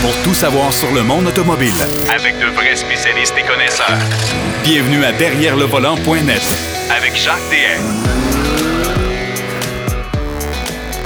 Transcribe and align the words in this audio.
pour 0.00 0.14
tout 0.22 0.34
savoir 0.34 0.72
sur 0.72 0.92
le 0.92 1.02
monde 1.02 1.26
automobile. 1.26 1.72
Avec 2.14 2.38
de 2.38 2.46
vrais 2.54 2.76
spécialistes 2.76 3.34
et 3.38 3.46
connaisseurs. 3.46 3.98
Bienvenue 4.62 5.04
à 5.04 5.12
Derrière 5.12 5.56
le 5.56 5.64
volant.net 5.64 6.42
Avec 6.96 7.16
Jacques 7.16 7.38
DM. 7.50 7.82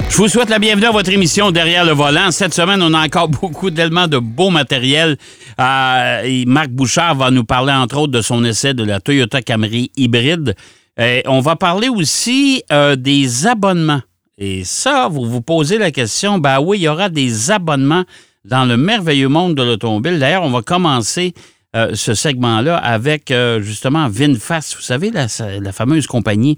Je 0.09 0.17
vous 0.17 0.27
souhaite 0.27 0.49
la 0.49 0.59
bienvenue 0.59 0.85
à 0.85 0.91
votre 0.91 1.11
émission 1.11 1.51
Derrière 1.51 1.85
le 1.85 1.93
volant. 1.93 2.29
Cette 2.31 2.53
semaine, 2.53 2.81
on 2.83 2.93
a 2.93 3.03
encore 3.05 3.29
beaucoup 3.41 3.71
d'éléments 3.71 4.07
de 4.07 4.19
beau 4.19 4.49
matériel. 4.49 5.17
Euh, 5.59 6.21
et 6.23 6.45
Marc 6.45 6.69
Bouchard 6.69 7.15
va 7.15 7.31
nous 7.31 7.43
parler, 7.43 7.73
entre 7.73 7.97
autres, 7.97 8.11
de 8.11 8.21
son 8.21 8.43
essai 8.43 8.73
de 8.73 8.83
la 8.83 8.99
Toyota 8.99 9.41
Camry 9.41 9.91
hybride. 9.95 10.55
Et 10.99 11.23
on 11.25 11.39
va 11.39 11.55
parler 11.55 11.89
aussi 11.89 12.63
euh, 12.71 12.95
des 12.95 13.47
abonnements. 13.47 14.01
Et 14.37 14.63
ça, 14.63 15.07
vous 15.09 15.25
vous 15.25 15.41
posez 15.41 15.77
la 15.77 15.91
question, 15.91 16.37
ben 16.37 16.59
oui, 16.59 16.79
il 16.79 16.83
y 16.83 16.87
aura 16.87 17.09
des 17.09 17.49
abonnements 17.49 18.03
dans 18.45 18.65
le 18.65 18.77
merveilleux 18.77 19.29
monde 19.29 19.55
de 19.55 19.63
l'automobile. 19.63 20.19
D'ailleurs, 20.19 20.43
on 20.43 20.49
va 20.49 20.61
commencer 20.61 21.33
euh, 21.75 21.91
ce 21.95 22.13
segment-là 22.13 22.77
avec 22.77 23.31
euh, 23.31 23.61
justement 23.61 24.07
VinFast. 24.07 24.75
Vous 24.75 24.81
savez, 24.81 25.09
la, 25.11 25.27
la, 25.59 25.71
fameuse 25.71 26.05
compagnie 26.05 26.57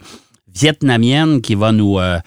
vietnamienne 0.54 1.42
qui 1.42 1.56
va 1.56 1.72
nous 1.72 2.00
euh, 2.00 2.20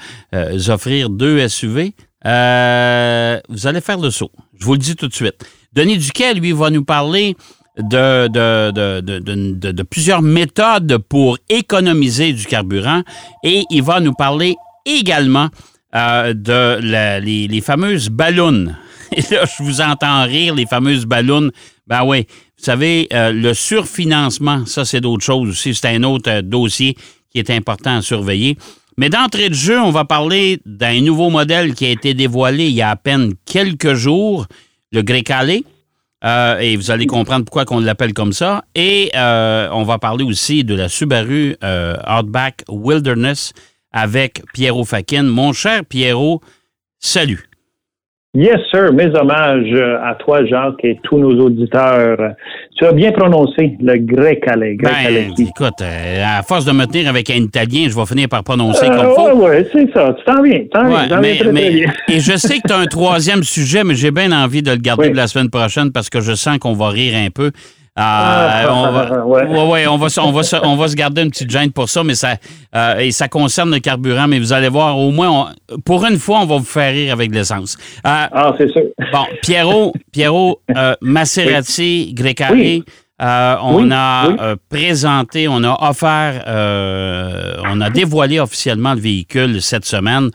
offrir 0.69 1.11
deux 1.11 1.47
SUV. 1.49 1.93
vous 2.25 3.67
allez 3.67 3.81
faire 3.83 3.99
le 3.99 4.11
saut. 4.11 4.31
Je 4.59 4.65
vous 4.65 4.73
le 4.73 4.79
dis 4.79 4.97
tout 4.97 5.09
de 5.09 5.15
suite. 5.15 5.45
Denis 5.75 5.99
Duquet, 5.99 6.33
lui, 6.35 6.53
va 6.53 6.71
nous 6.71 6.85
parler 6.85 7.37
de, 7.79 8.27
de, 8.29 8.71
de, 9.01 9.71
de, 9.71 9.83
plusieurs 9.83 10.23
méthodes 10.23 10.99
pour 11.09 11.39
économiser 11.49 12.33
du 12.33 12.47
carburant 12.47 13.03
et 13.45 13.65
il 13.71 13.83
va 13.83 14.01
nous 14.01 14.15
parler 14.15 14.57
également 14.85 15.49
de 15.93 16.81
la, 16.83 17.21
les, 17.21 17.47
les 17.47 17.61
fameuses 17.61 18.09
ballons 18.09 18.75
Et 19.13 19.23
là, 19.35 19.45
je 19.45 19.63
vous 19.63 19.81
entends 19.81 20.25
rire, 20.25 20.55
les 20.55 20.67
fameuses 20.67 21.07
ballons. 21.07 21.51
Ben 21.87 22.05
oui, 22.05 22.27
vous 22.59 22.65
savez, 22.65 23.09
euh, 23.13 23.33
le 23.33 23.55
surfinancement, 23.55 24.67
ça, 24.67 24.85
c'est 24.85 25.01
d'autres 25.01 25.25
choses 25.25 25.49
aussi. 25.49 25.75
C'est 25.75 25.89
un 25.89 26.03
autre 26.03 26.31
euh, 26.31 26.43
dossier 26.43 26.97
qui 27.31 27.39
est 27.39 27.51
important 27.51 27.99
à 27.99 28.03
surveiller. 28.03 28.57
Mais 28.97 29.09
d'entrée 29.09 29.49
de 29.49 29.55
jeu, 29.55 29.81
on 29.81 29.91
va 29.91 30.05
parler 30.05 30.61
d'un 30.67 31.01
nouveau 31.01 31.31
modèle 31.31 31.75
qui 31.75 31.87
a 31.87 31.91
été 31.91 32.15
dévoilé 32.15 32.67
il 32.67 32.75
y 32.75 32.83
a 32.83 32.91
à 32.91 32.97
peine 32.97 33.35
quelques 33.47 33.95
jours, 33.95 34.47
le 34.93 35.03
Grecale. 35.03 35.61
Euh, 36.25 36.59
et 36.59 36.75
vous 36.77 36.91
allez 36.91 37.07
comprendre 37.07 37.45
pourquoi 37.45 37.65
on 37.71 37.79
l'appelle 37.79 38.13
comme 38.13 38.33
ça. 38.33 38.65
Et 38.75 39.13
on 39.15 39.85
va 39.85 39.99
parler 39.99 40.25
aussi 40.25 40.65
de 40.65 40.75
la 40.75 40.89
Subaru 40.89 41.55
Outback 41.63 42.65
Wilderness 42.69 43.53
avec 43.93 44.43
Pierrot 44.53 44.85
Fakin. 44.85 45.23
Mon 45.23 45.53
cher 45.53 45.85
Pierrot, 45.85 46.41
salut. 46.99 47.48
Yes, 48.35 48.59
sir. 48.71 48.93
Mes 48.93 49.07
hommages 49.15 49.75
à 50.05 50.15
toi, 50.17 50.45
Jacques, 50.45 50.85
et 50.85 50.99
tous 51.03 51.17
nos 51.17 51.47
auditeurs. 51.47 52.35
Tu 52.77 52.85
as 52.85 52.93
bien 52.93 53.11
prononcé 53.13 53.77
le 53.81 53.97
grec 53.97 54.45
calais. 54.45 54.77
Ben, 54.81 55.33
écoute, 55.39 55.81
euh, 55.81 56.39
à 56.39 56.43
force 56.43 56.67
de 56.67 56.73
me 56.73 56.85
tenir 56.85 57.09
avec 57.09 57.31
un 57.31 57.37
Italien, 57.37 57.87
je 57.89 57.97
vais 57.97 58.05
finir 58.05 58.29
par 58.29 58.45
prononcer 58.45 58.85
euh, 58.85 58.97
comme 58.97 59.15
faut. 59.15 59.31
Oui, 59.35 59.51
oui, 59.57 59.67
c'est 59.73 59.93
ça. 59.95 60.15
Tu 60.19 60.25
t'en 60.25 60.43
viens. 60.43 60.61
T'en 60.71 60.89
viens. 60.89 61.21
Mais, 61.21 61.37
très, 61.37 61.53
bien. 61.53 61.91
et 62.09 62.21
je 62.21 62.37
sais 62.37 62.59
que 62.59 62.69
tu 62.69 62.75
as 62.75 62.79
un 62.79 62.87
troisième 62.87 63.43
sujet, 63.43 63.83
mais 63.83 63.95
j'ai 63.95 64.11
bien 64.11 64.31
envie 64.31 64.63
de 64.63 64.73
le 64.73 64.77
garder 64.77 65.07
pour 65.07 65.17
la 65.17 65.27
semaine 65.27 65.49
prochaine 65.49 65.91
parce 65.91 66.11
que 66.11 66.21
je 66.21 66.35
sens 66.35 66.59
qu'on 66.59 66.75
va 66.75 66.91
rire 66.91 67.15
un 67.17 67.31
peu. 67.31 67.51
On 67.99 68.93
va, 68.93 69.27
ouais. 69.27 69.87
on 69.87 69.97
va, 69.97 70.07
on 70.19 70.33
va, 70.33 70.61
on 70.63 70.77
va 70.77 70.89
se 70.89 70.95
garder 70.95 71.23
une 71.23 71.31
petite 71.31 71.51
gêne 71.51 71.73
pour 71.73 71.89
ça, 71.89 72.05
mais 72.05 72.15
ça, 72.15 72.37
euh, 72.75 72.99
et 72.99 73.11
ça 73.11 73.29
concerne 73.29 73.73
le 73.73 73.81
carburant. 73.81 74.29
Mais 74.29 74.39
vous 74.39 74.53
allez 74.53 74.69
voir, 74.69 74.99
au 74.99 75.11
moins, 75.11 75.53
pour 75.85 76.05
une 76.07 76.19
fois, 76.19 76.41
on 76.41 76.47
va 76.47 76.59
vous 76.59 76.65
faire 76.65 76.93
rire 76.93 77.13
avec 77.13 77.35
l'essence. 77.35 77.77
Euh, 78.07 78.27
ah, 78.31 78.55
c'est 78.57 78.71
sûr. 78.71 78.83
Bon, 79.13 79.25
Pierrot, 79.43 79.93
Pierrot, 80.13 80.61
euh, 80.77 80.95
Maserati, 81.01 82.15
oui. 82.53 82.85
on 83.21 83.91
a 83.91 84.55
présenté, 84.69 85.49
on 85.49 85.65
a 85.65 85.89
offert, 85.91 86.45
on 87.65 87.81
a 87.81 87.91
dévoilé 87.91 88.39
officiellement 88.39 88.95
le 88.95 89.01
véhicule 89.01 89.61
cette 89.61 89.85
semaine. 89.85 90.31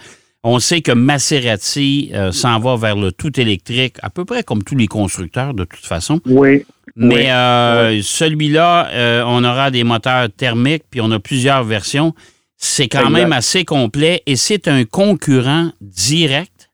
On 0.46 0.60
sait 0.60 0.82
que 0.82 0.92
Maserati 0.92 2.12
s'en 2.32 2.60
va 2.60 2.76
vers 2.76 2.98
le 2.98 3.14
tout 3.14 3.40
électrique, 3.40 3.96
à 4.02 4.10
peu 4.10 4.26
près 4.26 4.44
comme 4.44 4.64
tous 4.64 4.76
les 4.76 4.88
constructeurs 4.88 5.54
de 5.54 5.64
toute 5.64 5.86
façon. 5.86 6.20
Oui. 6.26 6.66
Mais 6.96 7.32
euh, 7.32 8.02
celui-là, 8.02 8.88
euh, 8.94 9.24
on 9.26 9.44
aura 9.44 9.72
des 9.72 9.84
moteurs 9.84 10.28
thermiques, 10.30 10.84
puis 10.90 11.02
on 11.02 11.12
a 11.12 11.20
plusieurs 11.20 11.64
versions. 11.64 12.14
C'est 12.56 12.88
quand 12.88 13.10
même 13.10 13.34
assez 13.34 13.66
complet 13.66 14.22
et 14.26 14.36
c'est 14.36 14.68
un 14.68 14.86
concurrent 14.86 15.70
direct 15.82 16.70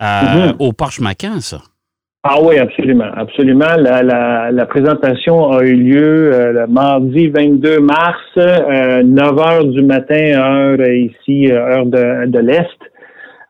euh, 0.00 0.04
mm-hmm. 0.04 0.56
au 0.60 0.72
Porsche 0.72 1.00
Macan, 1.00 1.40
ça. 1.40 1.62
Ah 2.24 2.36
oui, 2.40 2.56
absolument, 2.58 3.10
absolument. 3.16 3.74
La, 3.76 4.66
présentation 4.66 5.50
a 5.50 5.64
eu 5.64 5.74
lieu 5.74 6.52
le 6.52 6.68
mardi 6.68 7.26
22 7.26 7.80
mars, 7.80 8.20
9 8.36 9.38
heures 9.40 9.64
du 9.64 9.82
matin, 9.82 10.14
heure 10.36 10.88
ici, 10.88 11.50
heure 11.50 11.86
de, 11.86 12.26
de 12.26 12.38
l'Est. 12.38 12.78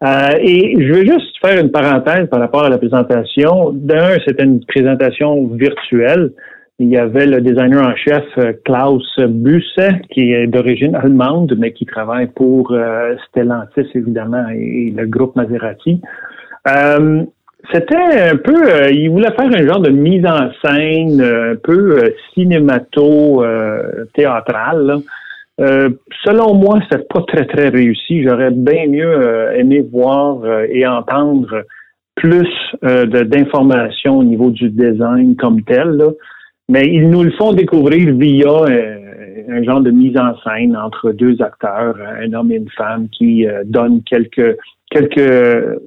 Euh, 0.03 0.37
et 0.41 0.75
je 0.81 0.93
veux 0.93 1.05
juste 1.05 1.37
faire 1.41 1.61
une 1.61 1.71
parenthèse 1.71 2.29
par 2.29 2.41
rapport 2.41 2.65
à 2.65 2.69
la 2.69 2.79
présentation. 2.79 3.71
D'un, 3.73 4.19
c'était 4.27 4.43
une 4.43 4.65
présentation 4.65 5.47
virtuelle. 5.47 6.33
Il 6.81 6.89
y 6.89 6.97
avait 6.97 7.27
le 7.27 7.41
designer 7.41 7.87
en 7.87 7.95
chef 7.95 8.25
euh, 8.39 8.53
Klaus 8.65 9.07
Busse, 9.21 9.79
qui 10.11 10.33
est 10.33 10.49
d'origine 10.49 10.97
allemande, 10.97 11.55
mais 11.57 11.73
qui 11.73 11.87
travaille 11.87 12.27
pour 12.27 12.73
euh, 12.73 13.15
Stellantis, 13.29 13.87
évidemment, 13.95 14.49
et, 14.53 14.93
le 14.97 15.07
groupe 15.07 15.37
Maserati. 15.37 16.01
C'était 17.73 17.95
un 17.95 18.39
peu, 18.39 18.91
il 18.91 19.09
voulait 19.09 19.31
faire 19.31 19.47
un 19.47 19.65
genre 19.65 19.79
de 19.79 19.91
mise 19.91 20.27
en 20.27 20.51
scène 20.65 21.21
un 21.21 21.55
peu 21.63 22.13
cinémato-théâtrale. 22.34 25.03
Euh, 25.61 25.91
selon 26.25 26.55
moi, 26.55 26.81
c'est 26.91 27.07
pas 27.09 27.23
très, 27.23 27.45
très 27.47 27.69
réussi. 27.69 28.23
J'aurais 28.23 28.51
bien 28.51 28.87
mieux 28.87 29.07
euh, 29.07 29.55
aimé 29.55 29.81
voir 29.81 30.43
euh, 30.45 30.67
et 30.71 30.87
entendre 30.87 31.65
plus 32.15 32.49
d'informations 32.83 34.19
au 34.19 34.25
niveau 34.25 34.51
du 34.51 34.69
design 34.69 35.35
comme 35.37 35.63
tel. 35.63 35.99
Mais 36.69 36.87
ils 36.87 37.09
nous 37.09 37.23
le 37.23 37.33
font 37.33 37.53
découvrir 37.53 38.15
via 38.15 38.67
un 39.49 39.63
genre 39.65 39.81
de 39.81 39.91
mise 39.91 40.17
en 40.19 40.37
scène 40.43 40.77
entre 40.77 41.13
deux 41.13 41.41
acteurs, 41.41 41.97
un 42.23 42.33
homme 42.34 42.53
et 42.53 42.57
une 42.57 42.71
femme, 42.77 43.09
qui 43.09 43.47
donnent 43.65 44.03
quelques, 44.05 44.59
quelques 44.91 45.79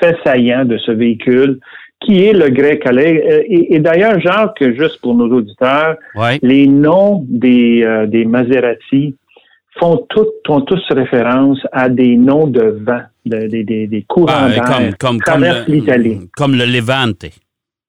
faits 0.00 0.16
saillants 0.24 0.64
de 0.64 0.78
ce 0.78 0.90
véhicule 0.90 1.60
qui 2.04 2.24
est 2.24 2.32
le 2.32 2.50
grec 2.50 2.82
Calais. 2.82 3.46
Et, 3.48 3.78
d'ailleurs, 3.78 4.20
Jacques, 4.20 4.62
juste 4.76 5.00
pour 5.00 5.14
nos 5.14 5.28
auditeurs, 5.32 5.96
les 6.42 6.66
noms 6.66 7.24
des, 7.28 8.06
des 8.08 8.24
Maserati 8.24 9.16
font, 9.78 10.06
tous 10.08 10.82
référence 10.90 11.58
à 11.72 11.88
des 11.88 12.16
noms 12.16 12.46
de 12.46 12.78
vent, 12.84 13.02
des, 13.24 13.64
des, 13.64 14.04
courants 14.08 14.32
ah, 14.32 14.48
d'air 14.48 14.96
comme, 14.98 15.18
comme, 15.20 15.44
l'Italie. 15.66 16.20
Comme 16.36 16.54
le 16.54 16.64
Levante. 16.64 17.26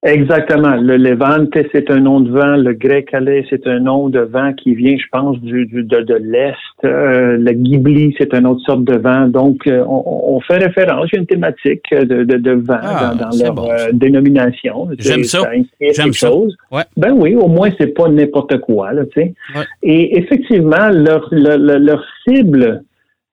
Exactement. 0.05 0.75
Le 0.75 0.97
Levante, 0.97 1.57
c'est 1.71 1.89
un 1.89 1.99
nom 1.99 2.19
de 2.19 2.29
vent. 2.29 2.57
Le 2.57 2.73
grec 2.73 3.09
calais, 3.09 3.43
c'est 3.49 3.65
un 3.65 3.79
nom 3.79 4.07
de 4.09 4.19
vent 4.19 4.53
qui 4.53 4.75
vient, 4.75 4.95
je 4.97 5.05
pense, 5.11 5.39
du, 5.39 5.65
de, 5.65 5.81
de 5.81 6.13
l'Est. 6.13 6.55
Euh, 6.83 7.37
le 7.37 7.51
Ghibli, 7.53 8.13
c'est 8.17 8.31
une 8.35 8.45
autre 8.45 8.61
sorte 8.61 8.83
de 8.83 8.97
vent. 8.97 9.27
Donc, 9.27 9.65
euh, 9.65 9.83
on, 9.87 10.39
fait 10.41 10.57
référence 10.57 11.09
à 11.11 11.17
une 11.17 11.25
thématique 11.25 11.89
de, 11.91 12.23
de, 12.23 12.37
de 12.37 12.51
vent 12.51 12.77
ah, 12.83 13.15
dans, 13.19 13.35
leur 13.35 13.59
euh, 13.67 13.91
dénomination. 13.93 14.89
J'aime 14.99 15.23
ça. 15.23 15.41
J'aime 15.81 16.13
ça. 16.13 16.31
Ouais. 16.31 16.83
Ben 16.95 17.11
oui, 17.11 17.33
au 17.33 17.47
moins, 17.47 17.69
c'est 17.79 17.95
pas 17.95 18.07
n'importe 18.07 18.59
quoi. 18.59 18.93
Là, 18.93 19.05
tu 19.05 19.21
sais. 19.21 19.33
Et 19.81 20.19
effectivement, 20.19 20.89
leur, 20.91 21.27
leur, 21.31 21.57
leur 21.57 22.03
cible 22.27 22.83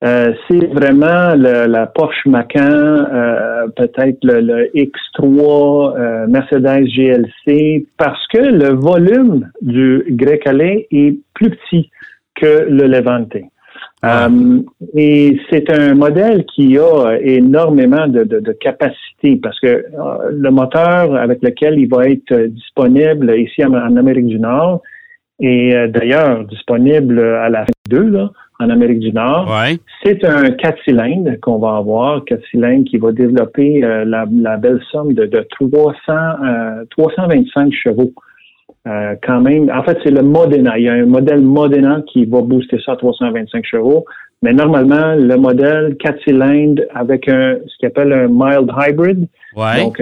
euh, 0.03 0.33
c'est 0.49 0.67
vraiment 0.67 1.35
le, 1.37 1.67
la 1.67 1.87
Porsche 1.87 2.27
Macan, 2.27 2.61
euh, 2.61 3.69
peut-être 3.77 4.19
le, 4.25 4.69
X3 4.75 5.97
euh, 5.97 6.27
Mercedes 6.27 6.87
GLC, 6.87 7.87
parce 7.99 8.27
que 8.27 8.39
le 8.39 8.71
volume 8.75 9.49
du 9.61 10.05
Grey 10.11 10.41
est 10.91 11.17
plus 11.35 11.51
petit 11.51 11.91
que 12.35 12.67
le 12.69 12.89
Levante. 12.89 13.37
et 14.97 15.41
c'est 15.51 15.71
un 15.71 15.95
modèle 15.95 16.47
qui 16.47 16.77
a 16.79 17.17
énormément 17.21 18.09
de, 18.09 18.25
de, 18.25 18.41
de 18.41 18.53
capacité 18.53 19.37
parce 19.41 19.61
que 19.61 19.85
le 20.33 20.51
moteur 20.51 21.15
avec 21.15 21.41
lequel 21.43 21.79
il 21.79 21.89
va 21.89 22.09
être 22.09 22.35
disponible 22.47 23.39
ici 23.39 23.65
en, 23.65 23.75
Amérique 23.75 24.27
du 24.27 24.41
Nord 24.41 24.83
est 25.39 25.87
d'ailleurs 25.89 26.45
disponible 26.45 27.21
à 27.21 27.49
la 27.49 27.65
fin 27.67 27.73
2, 27.89 28.11
là, 28.11 28.31
en 28.63 28.71
Amérique 28.71 29.01
du 29.01 29.13
Nord. 29.13 29.53
C'est 30.05 30.25
un 30.25 30.51
4 30.51 30.79
cylindres 30.85 31.39
qu'on 31.41 31.59
va 31.59 31.77
avoir, 31.77 32.25
4 32.25 32.41
cylindres 32.51 32.85
qui 32.85 32.99
va 32.99 33.13
développer 33.13 33.85
euh, 33.85 34.05
la, 34.05 34.57
belle 34.57 34.81
somme 34.91 35.13
de, 35.15 35.27
300, 35.51 35.95
325 36.91 37.67
euh, 37.67 37.71
chevaux. 37.73 38.13
Euh, 38.87 39.15
quand 39.23 39.41
même, 39.41 39.71
en 39.71 39.83
fait, 39.83 39.99
c'est 40.03 40.11
le 40.11 40.23
Modena. 40.23 40.79
Il 40.79 40.85
y 40.85 40.89
a 40.89 40.95
un 40.95 41.07
modèle 41.07 41.41
Modena 41.41 42.03
qui 42.13 42.25
va 42.25 42.41
booster 42.41 42.79
ça 42.85 42.93
à 42.93 42.97
325 42.97 43.65
chevaux. 43.65 44.05
Mais 44.45 44.53
normalement, 44.53 45.15
le 45.15 45.37
modèle 45.37 45.97
4 46.01 46.21
cylindres 46.25 46.83
avec 46.93 47.29
un, 47.29 47.59
ce 47.67 47.79
qu'on 47.81 47.87
appelle 47.89 48.13
un 48.13 48.29
mild 48.29 48.71
hybrid, 48.77 49.29
Ouais. 49.55 49.85
Donc, 49.85 50.01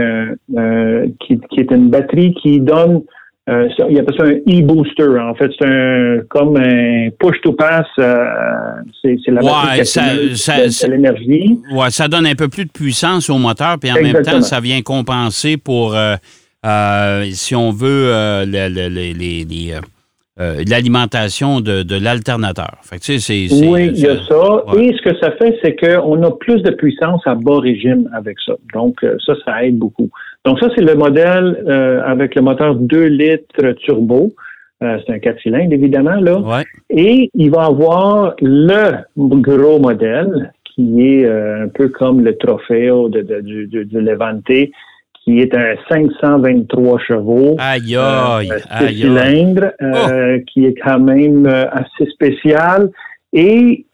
qui, 1.19 1.41
qui 1.51 1.61
est 1.61 1.73
une 1.73 1.91
batterie 1.91 2.33
qui 2.35 2.61
donne, 2.61 3.03
euh, 3.51 3.69
ça- 3.77 3.87
il 3.91 3.99
appelle 3.99 4.15
ça 4.17 4.25
un 4.25 4.31
e-booster. 4.61 5.19
En 5.21 5.35
fait, 5.35 5.51
c'est 5.59 5.67
un 5.67 6.19
comme 6.29 6.57
un 6.57 7.09
push-to-pass. 7.19 7.87
euh, 7.99 8.25
c'est 9.03 9.17
la 9.29 9.43
Ouais, 9.43 9.81
qui 9.81 9.87
ça- 9.87 10.03
accumule 10.05 10.37
ça- 10.37 10.59
de- 10.61 10.65
de 10.67 10.69
ça- 10.71 10.89
l'énergie. 10.89 11.59
Ouais, 11.73 11.91
ça 11.91 12.09
donne 12.09 12.27
un 12.27 12.35
peu 12.35 12.49
plus 12.49 12.65
de 12.67 12.71
puissance 12.71 13.29
au 13.29 13.39
moteur, 13.39 13.77
puis 13.81 13.91
en 13.91 13.95
même 14.01 14.23
temps, 14.23 14.41
ça 14.43 14.61
vient 14.61 14.81
compenser 14.83 15.57
pour, 15.57 15.95
euh, 15.97 16.15
euh, 16.65 17.25
si 17.33 17.55
on 17.57 17.71
veut, 17.71 18.11
l'alimentation 20.67 21.61
de, 21.61 21.83
de 21.83 21.97
l'alternateur. 21.97 22.79
Tu 23.03 23.19
sais, 23.19 23.49
Oui, 23.67 23.91
il 23.95 24.01
y 24.01 24.07
a 24.07 24.17
ça. 24.27 24.65
ouais. 24.73 24.87
Et 24.87 24.97
ce 24.97 25.03
que 25.03 25.19
ça 25.19 25.33
fait, 25.33 25.59
c'est 25.63 25.77
qu'on 25.77 26.23
a 26.23 26.31
plus 26.31 26.63
de 26.63 26.71
puissance 26.71 27.21
à 27.27 27.35
bas 27.35 27.61
régime 27.61 28.09
avec 28.15 28.39
ça. 28.47 28.55
Donc, 28.73 28.97
ça, 29.27 29.35
ça 29.45 29.65
aide 29.65 29.77
beaucoup. 29.79 30.09
Donc, 30.47 30.59
ça, 30.61 30.69
c'est 30.75 30.83
le 30.85 30.95
modèle 30.95 31.63
euh, 31.69 32.01
avec 32.05 32.35
le 32.35 32.43
moteur 32.43 32.75
2 32.75 33.05
litres 33.07 33.73
turbo. 33.85 34.33
Euh, 34.83 34.99
c'est 35.07 35.13
un 35.13 35.19
4 35.19 35.39
cylindres, 35.43 35.75
évidemment, 35.75 36.15
là. 36.21 36.39
Ouais. 36.39 36.65
Et 36.89 37.31
il 37.35 37.51
va 37.51 37.65
avoir 37.67 38.35
le 38.41 39.05
gros 39.43 39.79
modèle 39.79 40.53
qui 40.65 41.03
est 41.07 41.25
euh, 41.27 41.65
un 41.65 41.69
peu 41.69 41.89
comme 41.89 42.25
le 42.25 42.37
Trofeo 42.39 43.11
de, 43.11 43.21
de- 43.21 43.41
du, 43.41 43.67
du, 43.67 43.85
du 43.85 44.01
Levante, 44.01 44.45
qui 44.47 45.41
est 45.41 45.55
un 45.55 45.75
523 45.91 46.99
chevaux. 47.01 47.57
Aïe, 47.59 47.95
Euh, 47.97 48.37
aïe, 48.39 48.51
aïe, 48.71 48.87
aïe. 48.87 48.95
cylindres, 48.97 49.73
euh, 49.83 50.39
qui 50.51 50.65
est 50.65 50.75
quand 50.83 51.01
même 51.01 51.45
euh, 51.47 51.67
assez 51.71 52.11
spécial. 52.11 52.89
Et 53.35 53.85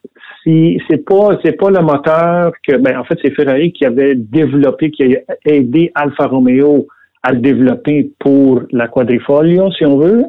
si 0.46 0.80
c'est 0.88 1.04
pas 1.04 1.38
c'est 1.44 1.56
pas 1.56 1.70
le 1.70 1.80
moteur 1.80 2.52
que 2.66 2.76
ben 2.76 2.98
en 2.98 3.04
fait 3.04 3.18
c'est 3.22 3.34
Ferrari 3.34 3.72
qui 3.72 3.84
avait 3.84 4.14
développé, 4.14 4.90
qui 4.90 5.16
a 5.16 5.20
aidé 5.44 5.90
Alfa 5.94 6.26
Romeo 6.26 6.86
à 7.22 7.32
le 7.32 7.40
développer 7.40 8.12
pour 8.20 8.62
la 8.70 8.86
Quadrifoglio, 8.86 9.72
si 9.72 9.84
on 9.84 9.98
veut. 9.98 10.24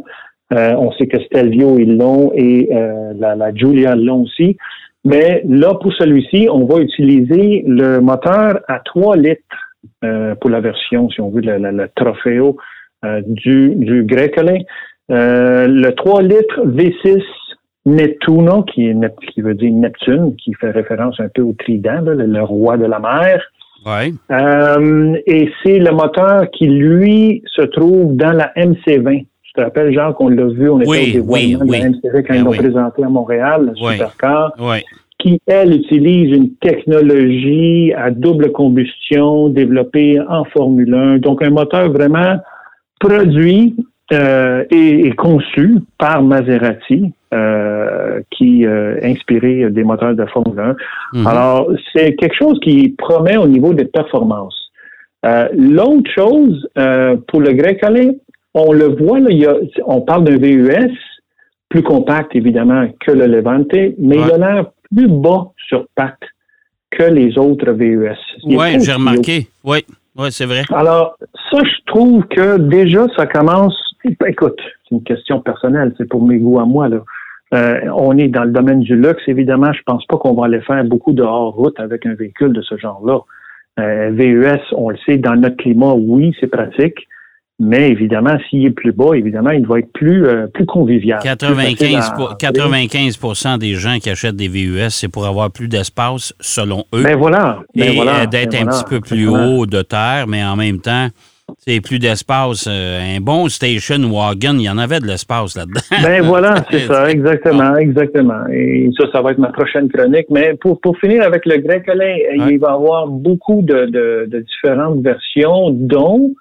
Euh, 0.53 0.73
on 0.77 0.91
sait 0.93 1.07
que 1.07 1.19
Stelvio 1.19 1.77
ils 1.77 1.97
l'ont 1.97 2.31
et 2.33 2.69
euh, 2.71 3.13
la, 3.17 3.35
la 3.35 3.53
Giulia 3.53 3.95
l'ont 3.95 4.23
aussi. 4.23 4.57
Mais 5.03 5.41
là, 5.47 5.73
pour 5.75 5.93
celui-ci, 5.93 6.47
on 6.51 6.65
va 6.65 6.79
utiliser 6.81 7.63
le 7.65 7.99
moteur 7.99 8.59
à 8.67 8.79
3 8.79 9.15
litres 9.15 9.41
euh, 10.03 10.35
pour 10.35 10.49
la 10.49 10.59
version, 10.59 11.09
si 11.09 11.21
on 11.21 11.29
veut, 11.29 11.41
le, 11.41 11.87
Trofeo 11.95 12.57
euh, 13.05 13.21
du, 13.25 13.75
du. 13.75 14.05
Euh, 15.09 15.67
le 15.67 15.91
3 15.91 16.21
litres 16.23 16.61
V6 16.65 17.23
Nettuno, 17.87 18.63
qui, 18.63 18.87
est, 18.87 18.95
qui 19.33 19.41
veut 19.41 19.55
dire 19.55 19.71
Neptune, 19.71 20.35
qui 20.35 20.53
fait 20.53 20.71
référence 20.71 21.19
un 21.19 21.29
peu 21.33 21.41
au 21.41 21.53
trident, 21.53 22.01
là, 22.01 22.13
le, 22.13 22.43
roi 22.43 22.77
de 22.77 22.85
la 22.85 22.99
mer. 22.99 23.41
Ouais. 23.85 24.13
Euh, 24.31 25.15
et 25.25 25.49
c'est 25.63 25.79
le 25.79 25.91
moteur 25.91 26.49
qui, 26.51 26.67
lui, 26.67 27.43
se 27.55 27.61
trouve 27.61 28.15
dans 28.15 28.33
la 28.33 28.51
MC20. 28.57 29.25
Je 29.43 29.53
te 29.53 29.61
rappelle, 29.61 29.93
Jean, 29.93 30.11
qu'on 30.13 30.27
l'a 30.27 30.47
vu, 30.47 30.69
on 30.69 30.81
était 30.81 30.89
Oui, 30.89 31.09
au 31.09 31.13
dévoilement 31.13 31.59
oui, 31.61 31.67
de 31.67 31.71
la 31.71 31.89
oui. 31.89 31.95
MC20 31.95 32.23
quand 32.23 32.33
Ben 32.33 32.35
ils 32.35 32.43
l'ont 32.43 32.51
présenté 32.51 33.03
à 33.03 33.09
Montréal, 33.09 33.73
le 33.73 33.75
supercar 33.75 34.53
qui, 35.19 35.39
elle, 35.47 35.75
utilise 35.75 36.31
une 36.31 36.51
technologie 36.57 37.91
à 37.93 38.11
double 38.11 38.51
combustion 38.51 39.49
développée 39.49 40.19
en 40.29 40.43
Formule 40.45 40.93
1. 40.93 41.17
Donc, 41.19 41.41
un 41.41 41.49
moteur 41.49 41.91
vraiment 41.91 42.37
produit 42.99 43.75
euh, 44.13 44.63
et, 44.69 45.07
et 45.07 45.11
conçu 45.13 45.79
par 45.97 46.21
Maserati, 46.21 47.13
euh, 47.33 48.21
qui 48.31 48.65
euh, 48.65 48.99
inspiré 49.03 49.69
des 49.69 49.83
moteurs 49.83 50.15
de 50.15 50.25
Formule 50.27 50.59
1. 50.59 50.75
Mhm. 51.13 51.27
Alors, 51.27 51.69
c'est 51.93 52.15
quelque 52.15 52.35
chose 52.35 52.59
qui 52.61 52.95
promet 52.97 53.37
au 53.37 53.47
niveau 53.47 53.73
des 53.73 53.85
performances. 53.85 54.71
Euh, 55.25 55.49
L'autre 55.57 56.09
chose, 56.15 56.67
euh, 56.77 57.17
pour 57.27 57.41
le 57.41 57.53
Grecale, 57.53 58.15
on 58.53 58.71
le 58.71 58.95
voit, 58.95 59.19
là, 59.19 59.27
il 59.29 59.39
y 59.39 59.45
a, 59.45 59.55
on 59.85 60.01
parle 60.01 60.23
d'un 60.23 60.37
VUS, 60.37 60.93
plus 61.69 61.83
compact 61.83 62.35
évidemment 62.35 62.87
que 63.05 63.11
le 63.11 63.27
Levante, 63.27 63.73
mais 63.73 64.15
il 64.17 64.31
a 64.31 64.37
l'air 64.37 64.65
plus 64.95 65.07
bas 65.07 65.51
sur 65.67 65.85
pattes 65.95 66.15
que 66.91 67.03
les 67.03 67.37
autres 67.37 67.71
VUS. 67.71 68.15
Oui, 68.45 68.79
j'ai 68.79 68.93
remarqué. 68.93 69.47
Oui, 69.63 69.79
ouais, 70.15 70.31
c'est 70.31 70.45
vrai. 70.45 70.63
Alors, 70.73 71.17
ça, 71.51 71.57
je 71.61 71.85
trouve 71.85 72.23
que 72.27 72.57
déjà, 72.57 73.05
ça 73.17 73.25
commence. 73.25 73.75
Écoute, 74.27 74.59
c'est 74.87 74.95
une 74.95 75.03
question 75.03 75.39
personnelle, 75.41 75.93
c'est 75.97 76.07
pour 76.07 76.25
mes 76.25 76.37
goûts 76.37 76.59
à 76.59 76.65
moi. 76.65 76.87
Là. 76.89 76.99
Euh, 77.53 77.79
on 77.95 78.17
est 78.17 78.27
dans 78.27 78.43
le 78.43 78.51
domaine 78.51 78.81
du 78.81 78.95
luxe, 78.95 79.23
évidemment. 79.27 79.71
Je 79.73 79.81
pense 79.85 80.05
pas 80.05 80.17
qu'on 80.17 80.33
va 80.33 80.45
aller 80.45 80.61
faire 80.61 80.83
beaucoup 80.83 81.13
de 81.13 81.23
hors-route 81.23 81.79
avec 81.79 82.05
un 82.05 82.13
véhicule 82.13 82.53
de 82.53 82.61
ce 82.61 82.77
genre-là. 82.77 83.19
Euh, 83.79 84.09
VUS, 84.11 84.59
on 84.73 84.89
le 84.89 84.97
sait, 85.05 85.17
dans 85.17 85.35
notre 85.35 85.55
climat, 85.57 85.93
oui, 85.93 86.33
c'est 86.39 86.47
pratique. 86.47 87.07
Mais 87.59 87.89
évidemment, 87.89 88.37
s'il 88.49 88.65
est 88.65 88.71
plus 88.71 88.91
bas, 88.91 89.15
évidemment, 89.15 89.49
il 89.49 89.65
va 89.65 89.79
être 89.79 89.91
plus, 89.91 90.27
euh, 90.27 90.45
plus 90.45 90.65
convivial. 90.67 91.17
plus 91.19 91.27
facile 91.29 91.75
95, 91.77 92.09
à- 92.11 92.15
pour- 92.15 92.37
95 92.37 93.57
des 93.59 93.73
gens 93.73 93.97
qui 93.99 94.11
achètent 94.11 94.35
des 94.35 94.47
VUS, 94.47 94.89
c'est 94.89 95.07
pour 95.07 95.25
avoir 95.25 95.49
plus 95.49 95.67
d'espace, 95.67 96.33
selon 96.39 96.83
eux, 96.93 97.01
Ben 97.03 97.17
voilà. 97.17 97.59
Ben 97.75 97.89
et 97.91 97.95
voilà, 97.95 98.27
d'être 98.27 98.51
ben 98.51 98.61
un 98.61 98.63
voilà, 98.65 98.77
petit 98.83 98.89
peu 98.89 98.99
plus 98.99 99.27
haut 99.27 99.65
de 99.65 99.81
terre, 99.81 100.25
mais 100.27 100.43
en 100.45 100.55
même 100.55 100.79
temps, 100.79 101.07
c'est 101.57 101.81
plus 101.81 101.99
d'espace. 101.99 102.67
Euh, 102.69 103.17
un 103.17 103.19
bon 103.21 103.47
station 103.49 103.97
wagon, 104.09 104.53
il 104.55 104.63
y 104.63 104.69
en 104.69 104.77
avait 104.77 104.99
de 104.99 105.05
l'espace 105.07 105.55
là-dedans. 105.55 105.81
Ben 106.03 106.21
voilà, 106.23 106.55
c'est 106.69 106.79
ça, 106.81 107.09
exactement, 107.09 107.75
exactement. 107.77 108.47
Et 108.51 108.89
ça, 108.99 109.05
ça 109.11 109.21
va 109.21 109.31
être 109.31 109.37
ma 109.39 109.51
prochaine 109.51 109.89
chronique. 109.89 110.27
Mais 110.29 110.53
pour, 110.59 110.79
pour 110.81 110.97
finir 110.97 111.23
avec 111.23 111.45
le 111.45 111.57
grec 111.57 111.87
Alain, 111.89 112.05
Ouais. 112.05 112.53
il 112.53 112.59
va 112.59 112.69
y 112.69 112.73
avoir 112.73 113.07
beaucoup 113.07 113.61
de, 113.61 113.85
de, 113.85 114.27
de 114.29 114.39
différentes 114.39 115.01
versions, 115.01 115.69
dont 115.71 116.31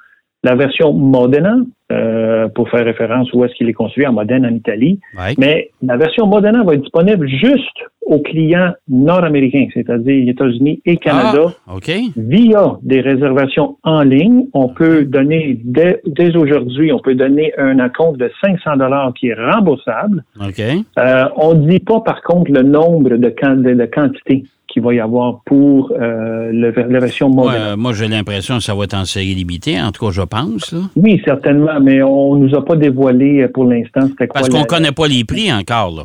la 0.44 0.54
version 0.54 0.92
Modena, 0.92 1.56
euh, 1.92 2.48
pour 2.48 2.68
faire 2.68 2.84
référence 2.84 3.32
où 3.32 3.44
est-ce 3.44 3.54
qu'il 3.54 3.68
est 3.68 3.72
construit 3.72 4.06
en 4.06 4.12
Modène 4.12 4.44
en 4.44 4.54
Italie. 4.54 4.98
Ouais. 5.16 5.34
Mais 5.38 5.70
la 5.82 5.96
version 5.96 6.26
Modena 6.26 6.64
va 6.64 6.74
être 6.74 6.80
disponible 6.82 7.28
juste 7.28 7.78
aux 8.04 8.18
clients 8.20 8.72
nord-américains, 8.88 9.66
c'est-à-dire 9.72 10.28
États-Unis 10.28 10.80
et 10.84 10.96
Canada 10.96 11.54
Ah, 11.66 11.76
OK. 11.76 11.90
via 12.16 12.76
des 12.82 13.00
réservations 13.00 13.78
en 13.84 14.02
ligne. 14.02 14.46
On 14.52 14.68
peut 14.68 15.04
donner, 15.04 15.60
dès, 15.64 16.00
dès 16.06 16.36
aujourd'hui, 16.36 16.92
on 16.92 16.98
peut 16.98 17.14
donner 17.14 17.52
un 17.58 17.78
acompte 17.78 18.18
de 18.18 18.30
500 18.44 18.76
dollars 18.76 19.12
qui 19.14 19.28
est 19.28 19.34
remboursable. 19.34 20.24
OK. 20.40 20.60
Euh, 20.98 21.24
on 21.36 21.54
ne 21.54 21.68
dit 21.70 21.80
pas, 21.80 22.00
par 22.00 22.22
contre, 22.22 22.50
le 22.50 22.62
nombre 22.62 23.10
de, 23.10 23.16
de, 23.16 23.74
de 23.74 23.86
quantités 23.86 24.44
qu'il 24.76 24.84
va 24.84 24.92
y 24.92 25.00
avoir 25.00 25.40
pour 25.46 25.90
euh, 25.92 26.50
le- 26.52 26.70
la 26.70 27.00
version 27.00 27.28
Ouais, 27.30 27.34
moderne. 27.34 27.62
euh, 27.68 27.76
moi, 27.78 27.94
j'ai 27.94 28.08
l'impression 28.08 28.58
que 28.58 28.62
ça 28.62 28.74
va 28.74 28.84
être 28.84 28.92
en 28.92 29.06
série 29.06 29.32
limitée, 29.34 29.80
en 29.80 29.90
tout 29.90 30.04
cas, 30.04 30.12
je 30.12 30.20
pense. 30.20 30.70
là. 30.72 30.80
Oui, 30.96 31.22
certainement, 31.24 31.80
mais 31.80 32.02
on 32.02 32.34
nous 32.36 32.54
a 32.54 32.62
pas 32.62 32.76
dévoilé 32.76 33.40
euh, 33.42 33.48
pour 33.48 33.64
l'instant 33.64 34.02
c'était 34.02 34.28
quoi. 34.28 34.40
Parce 34.40 34.50
qu'on 34.50 34.56
la- 34.58 34.62
ne 34.64 34.66
connaît 34.68 34.92
pas 34.92 35.06
les 35.08 35.24
prix 35.24 35.50
encore. 35.50 35.96
Là. 35.96 36.02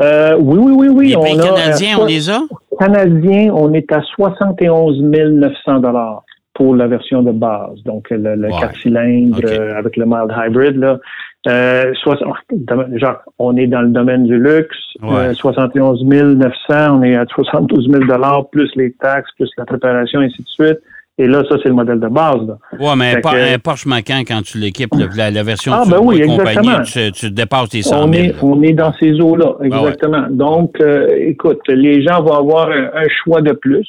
Euh, 0.00 0.36
oui, 0.40 0.58
oui, 0.62 0.72
oui, 0.74 0.88
oui. 0.88 1.08
les 1.08 1.16
prix 1.16 1.34
on 1.34 1.40
a, 1.40 1.44
canadiens, 1.44 1.98
euh, 1.98 2.02
on 2.02 2.06
les 2.06 2.30
a? 2.30 2.40
Canadien, 2.80 3.52
on 3.54 3.72
est 3.74 3.92
à 3.92 4.00
71 4.16 5.00
900 5.02 5.80
dollars 5.80 6.23
pour 6.54 6.74
la 6.76 6.86
version 6.86 7.22
de 7.22 7.32
base, 7.32 7.82
donc 7.84 8.08
le, 8.10 8.36
le 8.36 8.48
Ouais. 8.48 8.60
4 8.60 8.76
cylindres 8.76 9.38
euh, 9.44 9.76
avec 9.76 9.96
le 9.96 10.04
mild 10.06 10.32
hybrid. 10.36 10.76
Là. 10.76 10.98
Euh, 11.46 11.92
genre, 12.96 13.18
on 13.38 13.56
est 13.56 13.66
dans 13.66 13.82
le 13.82 13.88
domaine 13.88 14.24
du 14.24 14.38
luxe, 14.38 14.76
Ouais. 15.02 15.30
euh, 15.30 15.34
71 15.34 16.04
900, 16.04 16.98
on 16.98 17.02
est 17.02 17.16
à 17.16 17.26
72 17.26 17.88
000 17.90 18.04
dollars 18.04 18.48
plus 18.50 18.70
les 18.76 18.92
taxes, 18.92 19.30
plus 19.36 19.50
la 19.58 19.64
préparation, 19.66 20.20
ainsi 20.20 20.42
de 20.42 20.48
suite. 20.48 20.78
Et 21.16 21.28
là, 21.28 21.44
ça, 21.48 21.56
c'est 21.62 21.68
le 21.68 21.74
modèle 21.76 22.00
de 22.00 22.08
base. 22.08 22.44
Là. 22.46 22.58
Oui, 22.80 22.88
mais 22.96 23.20
pas- 23.20 23.32
que- 23.32 23.54
un 23.54 23.58
Porsche 23.58 23.86
Macan, 23.86 24.22
quand 24.26 24.42
tu 24.42 24.58
l'équipes, 24.58 24.90
la, 25.16 25.30
la 25.30 25.42
version 25.44 25.72
Ah, 25.72 25.84
ben 25.88 25.98
oui, 26.02 26.20
compagnie, 26.22 26.50
exactement. 26.70 26.82
tu, 26.82 27.12
tu 27.12 27.30
dépasses 27.30 27.72
les 27.72 27.82
100 27.82 28.08
On 28.08 28.12
000. 28.12 28.24
est, 28.24 28.34
on 28.42 28.62
est 28.62 28.72
dans 28.72 28.92
ces 28.94 29.12
eaux-là, 29.20 29.56
ouais. 29.60 29.66
exactement. 29.68 30.26
Donc, 30.30 30.76
écoute, 31.18 31.60
les 31.68 32.02
gens 32.02 32.20
vont 32.22 32.32
avoir 32.34 32.68
un, 32.70 32.90
un 32.94 33.06
choix 33.22 33.42
de 33.42 33.52
plus. 33.52 33.86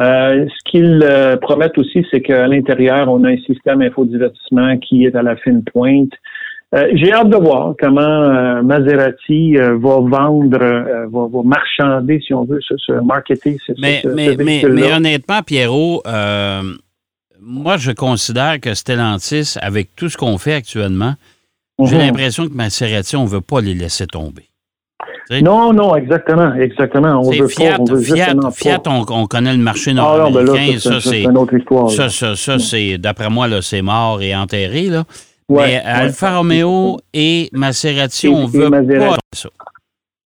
Euh, 0.00 0.46
ce 0.48 0.70
qu'ils 0.70 1.02
euh, 1.02 1.36
promettent 1.36 1.76
aussi, 1.76 2.04
c'est 2.10 2.22
qu'à 2.22 2.46
l'intérieur, 2.46 3.08
on 3.10 3.22
a 3.24 3.28
un 3.30 3.36
système 3.38 3.82
infodivertissement 3.82 4.78
qui 4.78 5.04
est 5.04 5.14
à 5.14 5.22
la 5.22 5.36
fine 5.36 5.62
pointe. 5.64 6.12
Euh, 6.74 6.88
J'ai 6.94 7.12
hâte 7.12 7.28
de 7.28 7.36
voir 7.36 7.74
comment 7.78 8.62
Maserati 8.62 9.56
va 9.56 9.74
vendre, 10.00 10.58
va, 10.58 11.26
va 11.28 11.42
marchander, 11.44 12.20
si 12.26 12.32
on 12.32 12.44
veut, 12.44 12.60
ce, 12.66 12.74
Mais, 13.78 14.00
ce- 14.02 14.08
ce 14.08 14.14
mais, 14.14 14.34
mais, 14.70 14.92
honnêtement, 14.92 15.42
Pierrot, 15.42 16.02
moi, 17.40 17.76
je 17.76 17.92
considère 17.92 18.60
que 18.60 18.72
Stellantis, 18.72 19.56
avec 19.60 19.94
tout 19.96 20.08
ce 20.08 20.16
qu'on 20.16 20.38
fait 20.38 20.54
actuellement, 20.54 21.14
j'ai 21.84 21.96
Mhm. 21.96 22.02
l'impression 22.02 22.48
que 22.48 22.54
Maserati, 22.54 23.16
on 23.16 23.24
ne 23.24 23.28
veut 23.28 23.40
pas 23.42 23.60
les 23.60 23.74
laisser 23.74 24.06
tomber. 24.06 24.44
Non, 25.42 25.72
non, 25.72 25.96
exactement, 25.96 26.52
exactement. 26.54 27.20
On 27.24 27.30
veut 27.30 27.48
Fiat, 27.48 27.76
pas, 27.76 27.82
on 27.82 27.84
veut 27.84 28.00
Fiat, 28.00 28.80
on, 28.86 29.04
on 29.08 29.26
connaît 29.26 29.52
le 29.52 29.62
marché 29.62 29.92
Ah 29.92 29.94
ben 29.94 30.32
nord-américain. 30.32 30.78
ça, 30.78 31.00
c'est 31.00 31.22
une 31.22 31.36
autre 31.38 31.54
histoire. 31.54 31.90
ça, 31.90 32.08
ça, 32.08 32.36
ça, 32.36 32.58
c'est 32.58 32.98
d'après 32.98 33.30
moi, 33.30 33.48
là, 33.48 33.62
c'est 33.62 33.82
mort 33.82 34.20
et 34.22 34.34
enterré. 34.34 34.84
Là. 34.84 35.04
Ouais, 35.48 35.66
mais 35.66 35.72
ouais. 35.74 35.82
Alfa 35.84 36.36
Romeo 36.38 36.98
et 37.12 37.48
Maserati, 37.52 38.26
Et- 38.26 38.30
on 38.30 38.46
veut 38.46 38.68
Maserati. 38.68 39.06
pas 39.08 39.18
ça. 39.32 39.48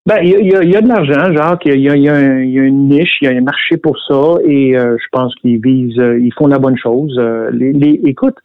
Ben, 0.05 0.19
il 0.23 0.29
y 0.29 0.55
a, 0.55 0.63
y 0.63 0.75
a, 0.75 0.81
de 0.81 0.87
l'argent, 0.87 1.33
genre, 1.35 1.57
il 1.65 1.81
y 1.81 1.89
a, 1.89 1.95
y, 1.97 2.07
a 2.07 2.17
une 2.61 2.87
niche, 2.87 3.17
il 3.21 3.25
y 3.25 3.27
a 3.27 3.31
un 3.31 3.41
marché 3.41 3.75
pour 3.75 3.97
ça, 4.07 4.35
et 4.45 4.77
euh, 4.77 4.95
je 4.97 5.05
pense 5.11 5.35
qu'ils 5.35 5.59
visent, 5.61 5.99
euh, 5.99 6.17
ils 6.17 6.31
font 6.33 6.47
la 6.47 6.59
bonne 6.59 6.77
chose. 6.77 7.13
Euh, 7.19 7.49
les, 7.51 7.99
écoute, 8.05 8.35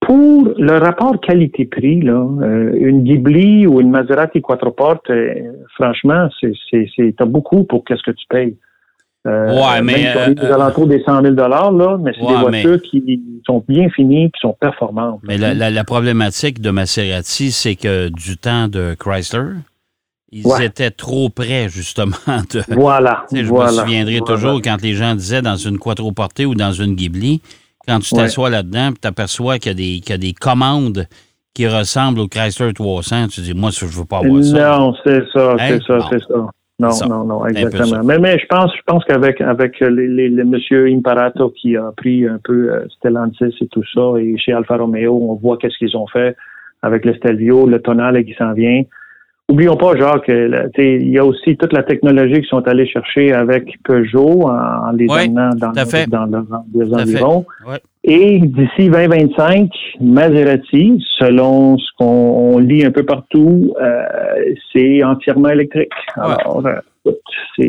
pour 0.00 0.54
le 0.56 0.78
rapport 0.78 1.20
qualité-prix, 1.20 2.02
là, 2.02 2.24
une 2.74 3.02
Ghibli 3.02 3.66
ou 3.66 3.80
une 3.80 3.90
Maserati 3.90 4.40
Quattroporte, 4.40 5.10
franchement, 5.74 6.28
c'est, 6.40 6.52
c'est, 6.70 7.14
t'as 7.16 7.24
beaucoup 7.24 7.64
pour 7.64 7.84
qu'est-ce 7.84 8.02
que 8.02 8.12
tu 8.12 8.24
payes. 8.28 8.56
ouais, 9.26 9.82
mais. 9.82 10.14
Même 10.14 10.34
des 10.34 10.46
alentours 10.46 10.86
des 10.86 11.02
100 11.02 11.22
000 11.22 11.34
là, 11.34 11.98
mais 12.00 12.12
c'est 12.14 12.26
des 12.26 12.34
voitures 12.34 12.80
qui 12.82 13.22
sont 13.44 13.62
bien 13.68 13.90
finies 13.90 14.30
qui 14.30 14.40
sont 14.40 14.56
performantes. 14.58 15.20
Mais 15.24 15.36
la, 15.36 15.52
la, 15.52 15.70
la 15.70 15.84
problématique 15.84 16.60
de 16.60 16.70
Maserati, 16.70 17.50
c'est 17.50 17.74
que 17.74 18.08
du 18.08 18.38
temps 18.38 18.68
de 18.68 18.94
Chrysler, 18.98 19.56
ils 20.30 20.62
étaient 20.62 20.90
trop 20.90 21.30
près, 21.30 21.68
justement. 21.68 22.16
De, 22.52 22.62
voilà. 22.74 23.24
Je 23.32 23.42
me 23.50 23.68
souviendrai 23.68 24.20
toujours 24.20 24.60
quand 24.62 24.80
les 24.82 24.94
gens 24.94 25.14
disaient 25.14 25.42
dans 25.42 25.56
une 25.56 25.78
quattro-portée 25.78 26.44
ou 26.44 26.54
dans 26.54 26.72
une 26.72 26.94
Ghibli, 26.94 27.40
quand 27.88 28.00
tu 28.00 28.14
t'assois 28.14 28.50
là-dedans 28.50 28.90
tu 28.92 29.00
t'aperçois 29.00 29.58
qu'il 29.58 29.80
y, 29.80 29.98
y, 29.98 30.12
a 30.12 30.18
des 30.18 30.34
commandes 30.34 31.06
qui 31.54 31.66
ressemblent 31.66 32.20
au 32.20 32.28
Chrysler 32.28 32.72
300, 32.72 33.28
tu 33.28 33.40
dis, 33.40 33.54
moi, 33.54 33.70
je 33.72 33.84
ne 33.84 33.90
veux 33.90 34.04
pas 34.04 34.18
avoir 34.18 34.44
ça. 34.44 34.78
Non, 34.78 34.94
c'est 35.04 35.22
ça, 35.32 35.56
c'est 35.58 35.72
hein? 35.72 35.78
ça, 35.86 35.98
c'est 36.08 36.22
ça. 36.22 36.46
Non, 36.80 36.90
non, 37.08 37.24
non, 37.24 37.46
exactement. 37.46 38.04
Mais, 38.04 38.20
mais 38.20 38.38
je 38.38 38.46
pense, 38.46 38.70
je 38.76 38.82
pense 38.86 39.04
qu'avec 39.04 39.40
avec 39.40 39.80
les, 39.80 40.06
les, 40.06 40.28
les, 40.28 40.44
monsieur 40.44 40.86
Imparato 40.86 41.50
qui 41.50 41.76
a 41.76 41.90
pris 41.96 42.24
un 42.24 42.38
peu 42.44 42.72
euh, 42.72 42.86
Stellantis 42.96 43.56
et 43.60 43.66
tout 43.66 43.82
ça, 43.92 44.20
et 44.20 44.38
chez 44.38 44.52
Alfa 44.52 44.76
Romeo, 44.76 45.12
on 45.12 45.34
voit 45.34 45.56
qu'est-ce 45.56 45.76
qu'ils 45.78 45.96
ont 45.96 46.06
fait 46.06 46.36
avec 46.82 47.04
le 47.04 47.14
Stelvio, 47.14 47.66
le 47.66 47.82
Tonal 47.82 48.24
qui 48.24 48.34
s'en 48.34 48.52
vient. 48.52 48.82
Oublions 49.50 49.76
pas, 49.76 49.96
Jacques, 49.96 50.28
il 50.28 51.08
y 51.08 51.18
a 51.18 51.24
aussi 51.24 51.56
toute 51.56 51.72
la 51.72 51.82
technologie 51.82 52.34
qu'ils 52.34 52.48
sont 52.48 52.68
allés 52.68 52.86
chercher 52.86 53.32
avec 53.32 53.82
Peugeot 53.82 54.46
en, 54.46 54.90
les 54.92 55.06
amenant 55.10 55.50
dans, 55.56 55.72
dans, 55.72 56.64
les 56.74 56.94
environs. 56.94 57.46
Et 58.04 58.40
d'ici 58.40 58.90
2025, 58.90 59.70
Maserati, 60.00 61.02
selon 61.18 61.78
ce 61.78 61.86
qu'on 61.98 62.58
lit 62.58 62.84
un 62.84 62.90
peu 62.90 63.04
partout, 63.04 63.72
euh, 63.80 64.02
c'est 64.70 65.02
entièrement 65.02 65.48
électrique. 65.48 65.92
Alors, 66.16 66.62
euh, 66.66 67.12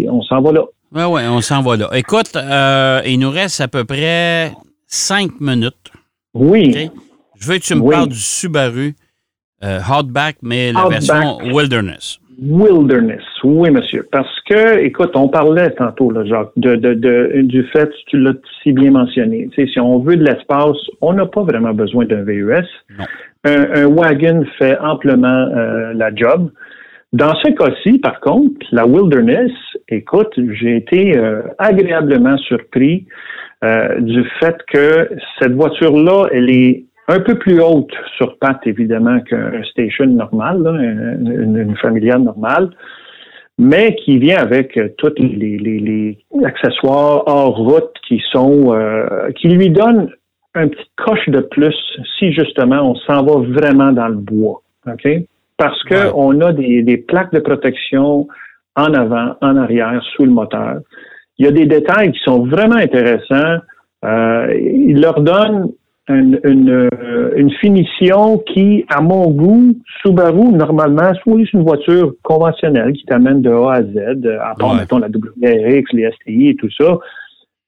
on 0.10 0.22
s'en 0.22 0.42
va 0.42 0.52
là. 0.52 0.66
Oui, 0.92 1.04
oui, 1.10 1.22
on 1.30 1.40
s'en 1.40 1.62
va 1.62 1.78
là. 1.78 1.90
Écoute, 1.94 2.36
euh, 2.36 3.02
il 3.06 3.20
nous 3.20 3.32
reste 3.32 3.62
à 3.62 3.70
peu 3.70 3.86
près 3.86 4.52
cinq 4.86 5.40
minutes. 5.40 5.92
Oui. 6.34 6.90
Je 7.40 7.48
veux 7.48 7.58
que 7.58 7.64
tu 7.64 7.76
me 7.76 7.90
parles 7.90 8.10
du 8.10 8.20
Subaru 8.20 8.96
euh, 9.64 9.80
hardback, 9.80 10.38
mais 10.42 10.72
la 10.72 10.88
version 10.88 11.38
Wilderness. 11.54 12.20
Wilderness, 12.42 13.24
oui, 13.44 13.70
monsieur. 13.70 14.08
Parce 14.12 14.40
que, 14.50 14.80
écoute, 14.80 15.12
on 15.16 15.28
parlait 15.28 15.72
tantôt, 15.72 16.10
là, 16.12 16.24
Jacques, 16.24 16.52
de, 16.56 16.76
de, 16.76 16.94
de, 16.94 17.42
du 17.42 17.64
fait, 17.74 17.90
tu 18.08 18.18
l'as 18.18 18.34
si 18.64 18.72
bien 18.72 18.92
mentionné. 18.92 19.50
Si 19.56 19.80
on 19.80 20.00
veut 20.00 20.16
de 20.16 20.24
l'espace, 20.24 20.78
on 21.02 21.14
n'a 21.14 21.26
pas 21.26 21.44
vraiment 21.44 21.74
besoin 21.74 22.06
d'un 22.06 22.24
VUS. 22.24 22.66
Un, 23.44 23.68
un, 23.76 23.88
wagon 23.88 24.46
fait 24.58 24.78
amplement 24.80 25.28
euh, 25.28 25.94
la 25.94 26.14
job. 26.16 26.50
Dans 27.12 27.34
ce 27.36 27.50
cas-ci, 27.52 27.98
par 27.98 28.20
contre, 28.20 28.66
la 28.72 28.86
Wilderness, 28.86 29.52
écoute, 29.88 30.34
j'ai 30.38 30.78
été 30.78 31.18
euh, 31.18 31.42
agréablement 31.58 32.38
surpris 32.38 33.08
euh, 33.64 34.00
du 34.00 34.24
fait 34.40 34.56
que 34.72 35.10
cette 35.40 35.54
voiture-là, 35.54 36.28
elle 36.32 36.50
est 36.50 36.86
un 37.10 37.20
peu 37.22 37.36
plus 37.36 37.60
haute 37.60 37.92
sur 38.18 38.38
patte, 38.38 38.66
évidemment, 38.66 39.20
qu'un 39.22 39.64
station 39.64 40.06
normal, 40.06 40.60
une, 41.20 41.76
familiale 41.82 42.22
normale, 42.22 42.70
mais 43.58 43.96
qui 43.96 44.20
vient 44.20 44.38
avec 44.38 44.78
euh, 44.78 44.90
tous 44.98 45.14
les, 45.18 46.18
accessoires 46.46 47.24
hors 47.26 47.58
route 47.58 47.94
qui 48.08 48.22
sont, 48.32 48.74
euh, 48.74 49.32
qui 49.36 49.50
lui 49.50 49.70
donnent 49.70 50.10
un 50.54 50.68
petit 50.68 50.90
coche 50.98 51.28
de 51.28 51.42
plus 51.42 51.76
si 52.18 52.32
justement 52.32 52.92
on 52.92 52.96
s'en 52.96 53.24
va 53.24 53.40
vraiment 53.40 53.92
dans 53.92 54.08
le 54.08 54.16
bois, 54.16 54.62
ok? 54.88 55.08
Parce 55.58 55.84
que 55.84 56.14
on 56.16 56.40
a 56.42 56.54
des, 56.54 56.98
plaques 56.98 57.34
de 57.34 57.40
protection 57.40 58.28
en 58.76 58.94
avant, 58.94 59.36
en 59.42 59.58
arrière, 59.58 60.02
sous 60.16 60.26
le 60.26 60.32
moteur. 60.32 60.80
Il 61.38 61.46
y 61.46 61.50
a 61.50 61.52
des 61.52 61.66
détails 61.66 62.12
qui 62.12 62.20
sont 62.24 62.46
vraiment 62.46 62.76
intéressants. 62.76 63.58
Euh, 64.06 64.54
il 64.58 65.02
leur 65.02 65.20
donne 65.20 65.72
une, 66.10 66.70
euh, 66.70 67.32
une, 67.36 67.52
finition 67.52 68.40
qui, 68.40 68.86
à 68.90 69.02
mon 69.02 69.30
goût, 69.30 69.76
Subaru, 70.02 70.52
normalement, 70.52 71.12
c'est 71.24 71.54
une 71.54 71.64
voiture 71.64 72.14
conventionnelle 72.24 72.94
qui 72.94 73.06
t'amène 73.06 73.42
de 73.42 73.52
A 73.52 73.74
à 73.74 73.84
Z, 73.84 74.26
à 74.42 74.56
part, 74.56 74.76
mettons, 74.76 74.98
la 74.98 75.08
WRX, 75.08 75.94
les 75.94 76.12
STI 76.12 76.50
et 76.50 76.56
tout 76.56 76.70
ça. 76.72 76.98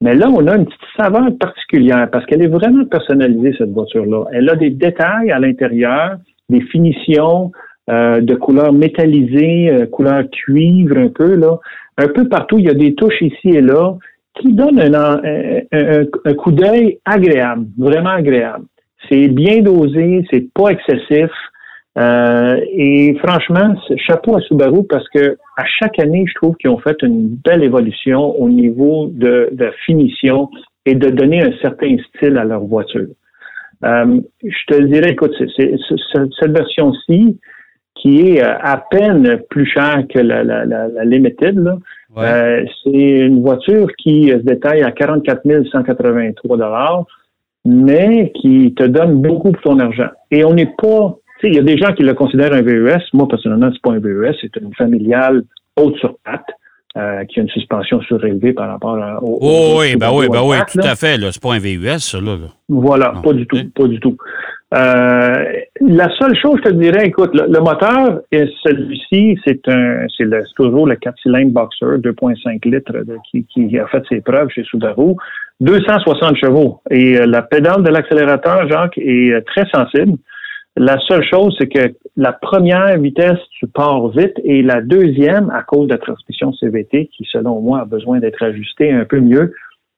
Mais 0.02 0.16
là, 0.16 0.30
on 0.30 0.48
a 0.48 0.56
une 0.56 0.66
petite 0.66 0.80
saveur 0.98 1.28
particulière 1.40 2.10
parce 2.12 2.26
qu'elle 2.26 2.42
est 2.42 2.48
vraiment 2.48 2.86
personnalisée, 2.86 3.54
cette 3.58 3.72
voiture-là. 3.72 4.26
Elle 4.32 4.50
a 4.50 4.56
des 4.56 4.72
détails 4.72 5.32
à 5.32 5.40
l'intérieur, 5.40 6.18
des 6.50 6.62
finitions 6.62 7.52
euh, 7.90 8.22
de 8.22 8.34
couleur 8.34 8.74
métallisée, 8.74 9.70
euh, 9.70 9.86
couleur 9.86 10.24
cuivre 10.32 10.98
un 10.98 11.10
peu, 11.10 11.36
là. 11.36 11.60
Un 11.98 12.08
peu 12.08 12.28
partout, 12.28 12.58
il 12.58 12.66
y 12.66 12.70
a 12.70 12.74
des 12.74 12.96
touches 12.96 13.22
ici 13.22 13.50
et 13.50 13.62
là 13.62 13.96
qui 14.40 14.54
donne 14.54 14.80
un, 14.80 15.22
un, 15.72 16.34
coup 16.36 16.52
d'œil 16.52 17.00
agréable, 17.06 17.68
vraiment 17.78 18.12
agréable. 18.12 18.66
C'est 19.10 19.28
bien 19.28 19.62
dosé, 19.62 20.26
c'est 20.32 20.52
pas 20.54 20.70
excessif. 20.70 21.32
Euh, 21.98 22.58
et 22.72 23.18
franchement, 23.22 23.76
chapeau 23.98 24.38
à 24.38 24.42
Subaru 24.42 24.86
parce 24.88 25.08
que 25.10 25.38
à 25.58 25.66
chaque 25.66 26.00
année, 26.00 26.24
je 26.28 26.34
trouve 26.36 26.56
qu'ils 26.56 26.70
ont 26.70 26.80
fait 26.80 26.96
une 27.02 27.28
belle 27.44 27.64
évolution 27.64 28.40
au 28.40 28.48
niveau 28.48 29.08
de, 29.12 29.50
de 29.52 29.72
finition 29.86 30.50
et 30.86 30.96
de 30.96 31.10
donner 31.10 31.42
un 31.42 31.52
certain 31.62 31.98
style 32.16 32.38
à 32.38 32.46
leur 32.46 32.62
voiture. 32.62 33.08
Euh, 33.84 34.22
je 34.44 34.66
te 34.68 34.82
dirais, 34.84 35.12
écoute, 35.12 35.34
c'est, 35.58 35.76
cette 36.40 36.52
version-ci, 36.52 37.40
qui 37.96 38.22
est 38.22 38.44
euh, 38.44 38.58
à 38.62 38.78
peine 38.90 39.42
plus 39.50 39.66
chère 39.66 40.06
que 40.08 40.20
la, 40.20 40.44
la, 40.44 40.66
la, 40.66 40.88
la 40.88 41.04
Limited, 41.04 41.58
là, 41.58 41.78
euh, 42.18 42.66
c'est 42.84 42.92
une 42.92 43.42
voiture 43.42 43.88
qui 43.98 44.30
se 44.30 44.44
détaille 44.44 44.84
à 44.84 44.92
44 44.92 45.42
183 45.72 46.58
dollars, 46.58 47.06
mais 47.66 48.32
qui 48.36 48.74
te 48.74 48.84
donne 48.84 49.22
beaucoup 49.22 49.52
pour 49.52 49.62
ton 49.62 49.80
argent. 49.80 50.10
Et 50.30 50.44
on 50.44 50.54
n'est 50.54 50.74
pas, 50.78 51.16
tu 51.40 51.48
sais, 51.48 51.48
il 51.48 51.56
y 51.56 51.60
a 51.60 51.64
des 51.64 51.78
gens 51.78 51.94
qui 51.94 52.04
le 52.04 52.14
considèrent 52.14 52.54
un 52.54 52.62
VES. 52.62 53.02
Moi, 53.14 53.28
personnellement, 53.28 53.70
c'est 53.72 53.82
pas 53.82 53.92
un 53.92 54.00
VES, 54.00 54.36
c'est 54.42 54.56
une 54.58 54.74
familiale 54.74 55.44
haute 55.78 55.96
sur 55.98 56.16
patte. 56.24 56.48
Euh, 56.98 57.24
qui 57.24 57.40
a 57.40 57.44
une 57.44 57.50
suspension 57.50 58.02
surélevée 58.02 58.52
par 58.52 58.68
rapport 58.68 58.98
au. 59.22 59.38
Oh, 59.40 59.78
oui, 59.80 59.96
ben 59.96 60.12
oui, 60.14 60.28
ben 60.30 60.42
oui, 60.44 60.58
tout 60.68 60.80
à 60.84 60.98
fait. 60.98 61.16
C'est 61.32 61.42
pas 61.42 61.54
un 61.54 61.60
VUS, 61.60 62.00
ça, 62.00 62.20
là. 62.20 62.36
Voilà, 62.68 63.14
pas 63.24 63.32
du 63.32 63.48
tout, 63.48 63.56
pas 63.74 63.88
du 63.88 63.98
tout. 64.02 64.18
Euh, 64.74 65.44
la 65.82 66.10
seule 66.18 66.36
chose, 66.36 66.60
je 66.64 66.70
te 66.70 66.74
dirais, 66.74 67.08
écoute, 67.08 67.32
le, 67.34 67.60
moteur, 67.60 68.22
celui-ci, 68.32 69.38
c'est 69.46 69.68
un, 69.68 70.06
c'est 70.18 70.30
toujours 70.56 70.88
le 70.88 70.96
4 70.96 71.18
cylindres 71.22 71.52
Boxer 71.52 71.98
2.5 71.98 72.70
litres 72.70 73.04
qui, 73.50 73.80
a 73.80 73.88
fait 73.88 74.04
ses 74.08 74.22
preuves 74.22 74.50
chez 74.50 74.64
Subaru. 74.64 75.16
260 75.60 76.38
chevaux. 76.38 76.82
Et 76.90 77.18
euh, 77.18 77.26
la 77.28 77.44
pédale 77.44 77.84
de 77.84 77.90
l'accélérateur, 77.90 78.68
Jacques, 78.68 78.98
est 78.98 79.32
euh, 79.32 79.42
très 79.46 79.66
sensible. 79.72 80.18
La 80.78 80.98
seule 81.08 81.24
chose, 81.24 81.56
c'est 81.60 81.68
que 81.68 81.94
la 82.16 82.32
première 82.32 82.98
vitesse, 82.98 83.38
tu 83.60 83.68
pars 83.68 84.08
vite, 84.08 84.34
et 84.44 84.64
la 84.64 84.82
deuxième, 84.82 85.50
à 85.52 85.64
cause 85.64 85.88
de 85.88 85.94
la 85.94 86.00
transmission 86.00 86.54
CVT, 86.54 87.10
qui, 87.16 87.28
selon 87.32 87.60
moi, 87.62 87.82
a 87.82 87.86
besoin 87.86 88.20
d'être 88.20 88.42
ajustée 88.42 88.92
un 88.92 89.06
peu 89.06 89.20
mieux, 89.20 89.54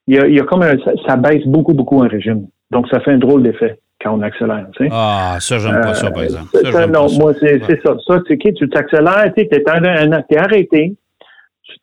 il 0.07 0.15
y 0.15 0.39
a, 0.39 0.43
comme 0.43 0.63
un, 0.63 0.73
ça 1.07 1.15
baisse 1.15 1.45
beaucoup, 1.45 1.73
beaucoup 1.73 2.03
en 2.03 2.07
régime. 2.07 2.47
Donc, 2.71 2.87
ça 2.89 2.99
fait 2.99 3.11
un 3.11 3.17
drôle 3.17 3.43
d'effet 3.43 3.79
quand 4.03 4.17
on 4.17 4.21
accélère. 4.21 4.67
Tu 4.75 4.85
sais. 4.85 4.89
Ah, 4.91 5.37
ça, 5.39 5.59
j'aime 5.59 5.81
pas 5.81 5.93
ça, 5.93 6.11
par 6.11 6.23
exemple. 6.23 6.49
Ça, 6.71 6.87
non, 6.87 7.07
moi, 7.17 7.33
c'est 7.39 7.59
ça. 7.81 7.95
Ça, 8.05 8.19
tu 8.27 8.37
tu 8.37 8.69
t'accélères, 8.69 9.31
tu 9.35 9.41
es 9.41 10.37
arrêté, 10.37 10.95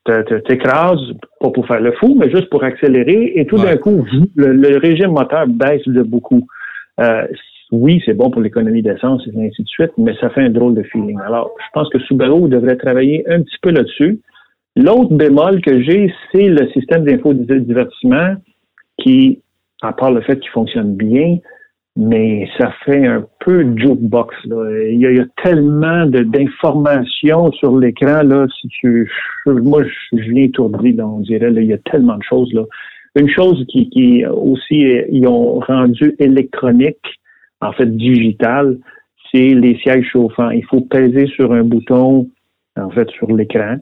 tu 0.07 0.43
t'écrases, 0.47 1.13
pas 1.41 1.51
pour 1.51 1.67
faire 1.67 1.81
le 1.81 1.93
fou, 1.93 2.17
mais 2.19 2.31
juste 2.31 2.51
pour 2.51 2.63
accélérer, 2.63 3.33
et 3.37 3.47
tout 3.47 3.57
d'un 3.57 3.77
coup, 3.77 4.07
le, 4.37 4.79
régime 4.79 5.13
moteur 5.13 5.47
baisse 5.47 5.87
de 5.87 6.03
beaucoup. 6.03 6.47
Euh, 7.01 7.27
oui, 7.73 8.03
c'est 8.05 8.15
bon 8.15 8.31
pour 8.31 8.43
l'économie 8.43 8.83
d'essence 8.83 9.23
et 9.27 9.47
ainsi 9.47 9.63
de 9.63 9.69
suite, 9.69 9.93
mais 9.97 10.15
ça 10.21 10.29
fait 10.31 10.43
un 10.43 10.51
drôle 10.51 10.75
de 10.75 10.83
feeling. 10.83 11.19
Alors, 11.25 11.53
je 11.59 11.67
pense 11.73 11.89
que 11.91 12.01
Subaru 12.01 12.49
devrait 12.49 12.77
travailler 12.77 13.25
un 13.31 13.43
petit 13.43 13.59
peu 13.63 13.71
là-dessus. 13.71 14.21
L'autre 14.77 15.15
bémol 15.15 15.61
que 15.61 15.81
j'ai, 15.83 16.13
c'est 16.33 16.49
le 16.49 16.69
système 16.71 17.05
d'info 17.05 17.33
divertissement 17.33 18.35
qui, 18.99 19.41
à 19.83 19.93
part 19.93 20.11
le 20.11 20.21
fait 20.21 20.39
qu'il 20.41 20.51
fonctionne 20.51 20.97
bien, 20.97 21.39
mais 21.97 22.49
ça 22.59 22.73
fait 22.85 23.07
un 23.07 23.27
peu 23.41 23.63
jukebox. 23.77 24.35
Là. 24.47 24.89
Il, 24.91 25.01
y 25.01 25.21
a, 25.21 25.25
tellement 25.43 26.07
d'informations 26.07 27.53
sur 27.53 27.77
l'écran. 27.79 28.23
là. 28.23 28.47
Si 28.61 28.69
tu, 28.69 29.11
moi, 29.47 29.83
je, 29.85 30.17
viens 30.17 30.45
étourdi, 30.45 30.97
on 31.01 31.21
dirait. 31.21 31.51
Là, 31.51 31.61
il 31.61 31.69
y 31.69 31.73
a 31.73 31.79
tellement 31.79 32.17
de 32.17 32.23
choses. 32.23 32.53
là. 32.53 32.63
Une 33.17 33.29
chose 33.29 33.65
qui, 33.69 33.91
qui 33.91 34.25
aussi, 34.25 34.87
ils 35.11 35.27
ont 35.27 35.59
rendu 35.59 36.15
électronique, 36.21 37.21
en 37.61 37.73
fait 37.73 37.87
digital, 37.97 38.79
c'est 39.33 39.49
les 39.49 39.77
sièges 39.79 40.09
chauffants. 40.13 40.51
Il 40.51 40.65
faut 40.67 40.83
peser 40.83 41.27
sur 41.27 41.53
un 41.53 41.65
bouton 41.65 42.29
en 42.77 42.91
fait, 42.91 43.09
sur 43.11 43.31
l'écran. 43.33 43.77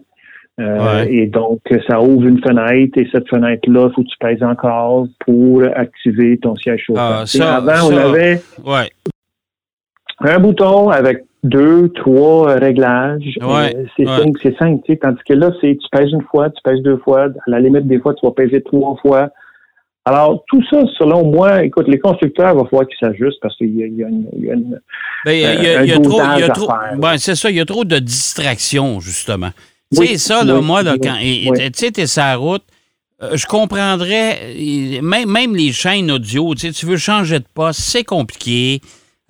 Euh, 0.59 1.05
et 1.09 1.27
donc, 1.27 1.61
ça 1.87 2.01
ouvre 2.01 2.27
une 2.27 2.41
fenêtre 2.41 2.99
et 2.99 3.09
cette 3.13 3.29
fenêtre-là, 3.29 3.89
il 3.91 3.95
faut 3.95 4.03
que 4.03 4.09
tu 4.09 4.19
pèses 4.19 4.43
encore 4.43 5.07
pour 5.21 5.63
activer 5.63 6.37
ton 6.39 6.57
siège 6.57 6.83
chauffant. 6.87 7.23
Ah, 7.41 7.57
avant, 7.57 7.91
on 7.91 7.97
avait 7.97 8.41
un 10.21 10.39
bouton 10.41 10.91
avec 10.91 11.25
deux, 11.45 11.91
trois 11.91 12.55
réglages. 12.55 13.39
Euh, 13.41 13.85
c'est 13.97 14.05
simple, 14.05 14.41
c'est 14.43 14.57
simple, 14.59 14.83
tu 14.85 14.93
sais, 14.93 14.99
tandis 14.99 15.21
que 15.27 15.35
là, 15.35 15.53
c'est 15.61 15.79
tu 15.81 15.89
pèses 15.93 16.11
une 16.13 16.23
fois, 16.23 16.51
tu 16.51 16.61
pèses 16.65 16.83
deux 16.83 16.99
fois, 16.99 17.27
à 17.27 17.29
la 17.47 17.61
limite 17.61 17.87
des 17.87 18.01
fois, 18.01 18.15
tu 18.15 18.27
vas 18.27 18.33
peser 18.33 18.61
trois 18.63 18.97
fois. 18.97 19.31
Alors, 20.05 20.43
tout 20.49 20.63
ça, 20.71 20.81
selon 20.99 21.31
moi, 21.31 21.63
écoute, 21.63 21.87
les 21.87 21.99
constructeurs, 21.99 22.55
il 22.55 22.57
va 22.57 22.65
falloir 22.65 22.87
qu'ils 22.89 22.97
s'ajustent 22.99 23.41
parce 23.41 23.55
qu'il 23.57 23.69
y, 23.69 23.81
y, 23.81 24.03
a 24.03 24.09
une. 24.09 24.27
Il 24.37 24.45
y 24.45 24.51
a, 24.51 24.55
une, 24.55 24.81
ben, 25.25 25.33
il 25.33 25.41
y 25.41 25.45
a, 25.45 25.85
il 25.85 25.91
y 25.91 25.93
a 25.93 26.01
trop. 26.01 26.21
Il 26.37 26.41
y 26.41 26.43
a 26.43 26.49
trop 26.49 26.73
ben, 26.97 27.19
c'est 27.19 27.35
ça, 27.35 27.51
il 27.51 27.57
y 27.57 27.61
a 27.61 27.67
trop 27.67 27.85
de 27.85 27.99
distractions, 27.99 29.01
justement. 29.01 29.51
Tu 29.95 30.07
sais, 30.07 30.19
ça, 30.19 30.45
là, 30.45 30.61
moi, 30.61 30.83
là, 30.83 30.97
quand. 31.03 31.17
Tu 31.19 31.71
sais, 31.75 31.91
t'es 31.91 32.07
sur 32.07 32.23
la 32.23 32.37
route, 32.37 32.65
euh, 33.23 33.31
je 33.35 33.47
comprendrais, 33.47 34.39
même, 35.03 35.31
même 35.31 35.57
les 35.57 35.73
chaînes 35.73 36.11
audio, 36.11 36.55
tu 36.55 36.67
sais, 36.67 36.73
tu 36.73 36.87
veux 36.87 36.97
changer 36.97 37.39
de 37.39 37.47
poste, 37.55 37.81
c'est 37.81 38.05
compliqué. 38.05 38.81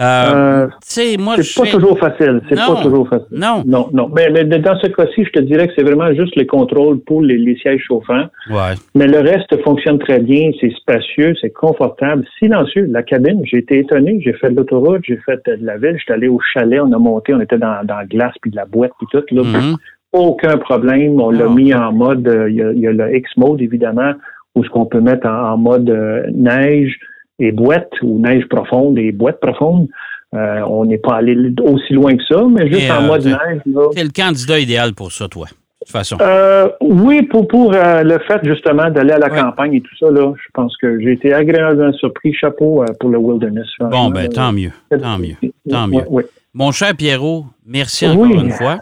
Euh, 0.01 0.69
euh, 0.69 1.17
moi, 1.19 1.35
c'est 1.43 1.61
pas 1.61 1.71
toujours 1.71 1.99
facile. 1.99 2.41
C'est 2.49 2.55
pas 2.55 2.83
toujours 2.83 3.09
facile. 3.09 3.27
Non. 3.33 3.65
Non, 3.67 3.89
non. 3.93 4.09
Mais, 4.15 4.31
mais, 4.31 4.45
dans 4.45 4.79
ce 4.79 4.87
cas-ci, 4.87 5.25
je 5.25 5.31
te 5.31 5.41
dirais 5.41 5.67
que 5.67 5.73
c'est 5.77 5.83
vraiment 5.83 6.13
juste 6.15 6.37
les 6.37 6.47
contrôles 6.47 7.01
pour 7.01 7.21
les, 7.21 7.37
les 7.37 7.57
sièges 7.57 7.83
chauffants. 7.85 8.27
Ouais. 8.49 8.75
Mais 8.95 9.09
le 9.09 9.19
reste 9.19 9.61
fonctionne 9.65 9.99
très 9.99 10.21
bien. 10.21 10.53
C'est 10.61 10.71
spacieux, 10.71 11.35
c'est 11.41 11.51
confortable, 11.51 12.25
silencieux. 12.39 12.87
La 12.89 13.03
cabine, 13.03 13.41
j'ai 13.45 13.59
été 13.59 13.79
étonné. 13.81 14.21
J'ai 14.25 14.35
fait 14.35 14.51
de 14.51 14.57
l'autoroute, 14.57 15.01
j'ai 15.03 15.19
fait 15.27 15.41
de 15.47 15.67
la 15.67 15.79
ville. 15.79 15.97
J'étais 15.99 16.13
allé 16.13 16.29
au 16.29 16.39
chalet, 16.53 16.81
on 16.81 16.93
a 16.93 16.99
monté, 16.99 17.35
on 17.35 17.41
était 17.41 17.59
dans, 17.59 17.85
dans 17.85 17.97
la 17.97 18.07
glace 18.07 18.35
puis 18.41 18.53
de 18.53 18.57
la 18.57 18.67
boîte 18.67 18.93
puis 18.99 19.09
tout. 19.11 19.35
Là, 19.35 19.43
mm-hmm. 19.43 19.77
Aucun 20.13 20.57
problème. 20.59 21.21
On 21.21 21.31
l'a 21.31 21.49
mis 21.49 21.75
en 21.75 21.93
mode, 21.93 22.27
euh, 22.27 22.51
il 22.51 22.57
y, 22.57 22.63
a, 22.63 22.73
y, 22.73 22.87
a, 22.87 22.93
le 22.93 23.17
X-mode, 23.17 23.61
évidemment, 23.61 24.13
où 24.55 24.65
ce 24.65 24.71
qu'on 24.71 24.87
peut 24.87 25.01
mettre 25.01 25.27
en, 25.29 25.57
mode 25.57 25.89
euh, 25.91 26.23
neige 26.35 26.99
et 27.39 27.53
boîte 27.53 27.93
ou 28.03 28.19
neige 28.19 28.47
profonde 28.49 28.99
et 28.99 29.13
boîte 29.13 29.41
profonde. 29.41 29.89
Euh, 30.35 30.61
on 30.69 30.85
n'est 30.85 30.99
pas 30.99 31.17
allé 31.17 31.37
aussi 31.63 31.93
loin 31.93 32.15
que 32.17 32.23
ça, 32.29 32.43
mais 32.49 32.71
juste 32.71 32.91
en 32.91 33.03
mode 33.03 33.25
neige. 33.25 33.63
C'est 33.95 34.05
le 34.05 34.11
candidat 34.11 34.59
idéal 34.59 34.93
pour 34.93 35.11
ça, 35.11 35.27
toi, 35.29 35.47
de 35.47 35.55
toute 35.81 35.91
façon. 35.91 36.19
Euh, 36.21 36.69
oui, 36.83 37.23
pour, 37.23 37.49
pour 37.49 37.73
le 37.73 38.19
fait 38.27 38.41
justement 38.45 38.91
d'aller 38.91 39.13
à 39.13 39.19
la 39.19 39.31
campagne 39.31 39.75
et 39.75 39.81
tout 39.81 39.97
ça, 39.99 40.11
là, 40.11 40.35
je 40.37 40.49
pense 40.53 40.77
que 40.77 41.01
j'ai 41.01 41.13
été 41.13 41.33
agréablement 41.33 41.93
surpris. 41.95 42.35
Chapeau 42.35 42.85
pour 43.01 43.09
le 43.09 43.19
wilderness. 43.19 43.67
Bon, 43.81 44.11
ben 44.11 44.29
tant 44.29 44.53
mieux. 44.53 44.73
Tant 44.91 45.19
mieux. 45.19 45.37
Tant 45.69 45.87
mieux. 45.87 46.05
Mon 46.53 46.73
cher 46.73 46.95
Pierrot, 46.95 47.47
merci 47.65 48.07
encore 48.07 48.27
une 48.27 48.51
fois. 48.51 48.79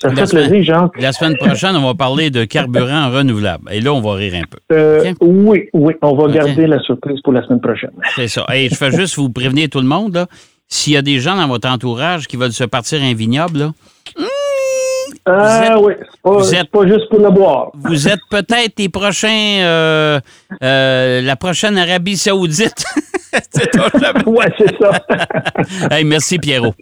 Ça 0.00 0.10
fait 0.10 0.24
plaisir, 0.24 0.62
Jacques. 0.62 1.00
La 1.00 1.12
semaine 1.12 1.36
prochaine, 1.36 1.74
on 1.74 1.84
va 1.84 1.94
parler 1.94 2.30
de 2.30 2.44
carburant 2.44 3.10
renouvelable. 3.10 3.64
Et 3.72 3.80
là, 3.80 3.92
on 3.92 4.00
va 4.00 4.14
rire 4.14 4.34
un 4.34 4.46
peu. 4.48 4.58
Euh, 4.72 5.12
Oui, 5.20 5.68
oui. 5.72 5.94
On 6.02 6.14
va 6.14 6.32
garder 6.32 6.66
la 6.66 6.80
surprise 6.80 7.20
pour 7.22 7.32
la 7.32 7.44
semaine 7.44 7.60
prochaine. 7.60 7.90
C'est 8.14 8.28
ça. 8.28 8.46
Et 8.54 8.68
je 8.68 8.74
fais 8.74 8.92
juste 8.92 9.16
vous 9.16 9.30
prévenir 9.30 9.68
tout 9.68 9.80
le 9.80 9.86
monde, 9.86 10.26
S'il 10.68 10.92
y 10.92 10.96
a 10.96 11.02
des 11.02 11.18
gens 11.18 11.36
dans 11.36 11.48
votre 11.48 11.68
entourage 11.68 12.26
qui 12.26 12.36
veulent 12.36 12.52
se 12.52 12.64
partir 12.64 13.02
un 13.02 13.14
vignoble, 13.14 13.58
là, 13.58 13.72
ah 15.30 15.76
oui, 15.80 15.92
c'est 16.42 16.70
pas, 16.70 16.86
juste 16.86 17.08
pour 17.10 17.20
le 17.20 17.30
boire. 17.30 17.70
Vous 17.74 18.08
êtes 18.08 18.20
peut-être 18.30 18.78
les 18.78 18.88
prochains, 18.88 19.58
euh, 19.60 20.20
euh, 20.62 21.20
la 21.20 21.36
prochaine 21.36 21.76
Arabie 21.76 22.16
Saoudite. 22.16 22.84
oui, 24.26 24.44
c'est 24.56 24.74
ça. 24.80 24.90
hey, 25.90 26.04
merci 26.04 26.38
Pierrot. 26.38 26.74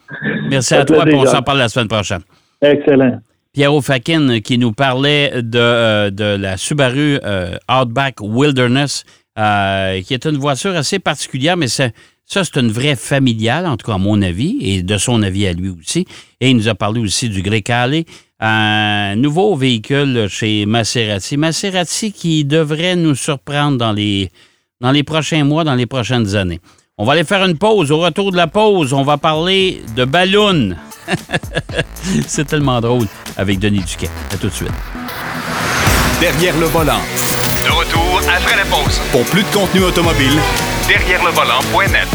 Merci 0.49 0.75
à 0.75 0.85
toi, 0.85 1.05
on 1.13 1.27
s'en 1.27 1.43
parle 1.43 1.59
la 1.59 1.69
semaine 1.69 1.89
prochaine. 1.89 2.21
Excellent. 2.63 3.21
Pierre 3.57 3.83
Fakin 3.83 4.41
qui 4.41 4.59
nous 4.59 4.73
parlait 4.73 5.41
de, 5.43 5.59
euh, 5.59 6.11
la 6.39 6.59
Subaru 6.59 7.19
euh, 7.25 7.57
Outback 7.71 8.17
Wilderness, 8.21 9.05
euh, 9.39 10.03
qui 10.03 10.13
est 10.13 10.27
une 10.27 10.37
voiture 10.37 10.77
assez 10.77 10.99
particulière, 10.99 11.57
mais 11.57 11.69
ça, 11.69 11.89
c'est 12.27 12.57
une 12.57 12.71
vraie 12.71 12.97
familiale, 12.97 13.67
en 13.67 13.79
tout 13.79 13.87
cas 13.87 13.95
à 13.95 13.99
mon 13.99 14.21
avis, 14.21 14.59
et 14.61 14.83
de 14.83 14.99
son 14.99 15.23
avis 15.23 15.47
à 15.47 15.55
lui 15.55 15.71
aussi. 15.71 16.05
Et 16.43 16.51
il 16.51 16.57
nous 16.57 16.69
a 16.69 16.75
parlé 16.75 17.01
aussi 17.01 17.31
du 17.31 17.41
Grecale, 17.41 18.05
un 18.41 19.17
nouveau 19.17 19.57
véhicule 19.57 20.27
chez 20.29 20.67
Maserati. 20.67 21.39
Maserati 21.39 22.13
qui 22.13 22.45
devrait 22.45 22.95
nous 22.95 23.15
surprendre 23.15 23.79
dans 23.79 23.93
les 24.93 25.03
prochains 25.03 25.45
mois, 25.45 25.65
dans 25.65 25.77
les 25.77 25.87
prochaines 25.87 26.37
années. 26.37 26.61
On 26.99 27.05
va 27.05 27.13
aller 27.13 27.25
faire 27.25 27.45
une 27.45 27.59
pause. 27.59 27.93
Au 27.93 27.99
retour 27.99 28.33
de 28.33 28.39
la 28.39 28.47
pause, 28.47 28.95
on 28.95 29.03
va 29.03 29.19
parler 29.19 29.83
de 29.95 30.07
ballon. 30.07 30.75
C'est 32.27 32.47
tellement 32.47 32.81
drôle 32.81 33.07
avec 33.37 33.59
Denis 33.59 33.83
Duquet. 33.83 34.09
À 34.33 34.39
tout 34.39 34.47
de 34.49 34.53
suite. 34.55 34.71
Derrière 36.21 36.57
le 36.59 36.65
volant. 36.65 37.01
De 37.63 37.71
retour 37.71 38.23
après 38.35 38.57
la 38.57 38.65
pause. 38.65 38.99
Pour 39.13 39.25
plus 39.25 39.43
de 39.43 39.49
contenu 39.49 39.83
automobile, 39.83 40.41
derrière 40.89 41.23
le 41.23 41.33
volant.net. 41.33 42.09